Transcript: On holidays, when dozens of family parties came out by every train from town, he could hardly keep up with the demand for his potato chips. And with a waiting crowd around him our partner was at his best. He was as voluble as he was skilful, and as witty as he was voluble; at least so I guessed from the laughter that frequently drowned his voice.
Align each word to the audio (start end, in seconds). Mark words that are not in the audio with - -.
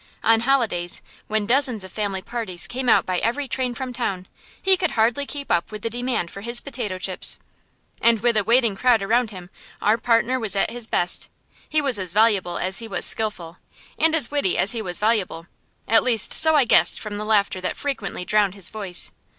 On 0.23 0.39
holidays, 0.39 1.03
when 1.27 1.45
dozens 1.45 1.83
of 1.83 1.91
family 1.91 2.23
parties 2.23 2.65
came 2.65 2.89
out 2.89 3.05
by 3.05 3.19
every 3.19 3.47
train 3.47 3.75
from 3.75 3.93
town, 3.93 4.27
he 4.59 4.75
could 4.75 4.89
hardly 4.97 5.27
keep 5.27 5.51
up 5.51 5.71
with 5.71 5.83
the 5.83 5.91
demand 5.91 6.31
for 6.31 6.41
his 6.41 6.59
potato 6.59 6.97
chips. 6.97 7.37
And 8.01 8.19
with 8.21 8.35
a 8.35 8.43
waiting 8.43 8.75
crowd 8.75 9.03
around 9.03 9.29
him 9.29 9.51
our 9.79 9.99
partner 9.99 10.39
was 10.39 10.55
at 10.55 10.71
his 10.71 10.87
best. 10.87 11.29
He 11.69 11.83
was 11.83 11.99
as 11.99 12.13
voluble 12.13 12.57
as 12.57 12.79
he 12.79 12.87
was 12.87 13.05
skilful, 13.05 13.57
and 13.99 14.15
as 14.15 14.31
witty 14.31 14.57
as 14.57 14.71
he 14.71 14.81
was 14.81 14.97
voluble; 14.97 15.45
at 15.87 16.01
least 16.03 16.33
so 16.33 16.55
I 16.55 16.65
guessed 16.65 16.99
from 16.99 17.17
the 17.19 17.23
laughter 17.23 17.61
that 17.61 17.77
frequently 17.77 18.25
drowned 18.25 18.55
his 18.55 18.69
voice. 18.69 19.11